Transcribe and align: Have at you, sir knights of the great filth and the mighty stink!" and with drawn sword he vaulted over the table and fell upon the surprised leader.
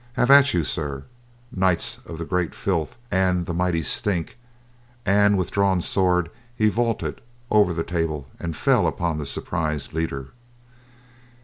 Have 0.13 0.31
at 0.31 0.51
you, 0.51 0.63
sir 0.63 1.03
knights 1.51 1.99
of 2.07 2.17
the 2.17 2.25
great 2.25 2.55
filth 2.55 2.97
and 3.11 3.45
the 3.45 3.53
mighty 3.53 3.83
stink!" 3.83 4.39
and 5.05 5.37
with 5.37 5.51
drawn 5.51 5.79
sword 5.79 6.31
he 6.55 6.69
vaulted 6.69 7.21
over 7.51 7.71
the 7.71 7.83
table 7.83 8.27
and 8.39 8.55
fell 8.57 8.87
upon 8.87 9.19
the 9.19 9.27
surprised 9.27 9.93
leader. 9.93 10.29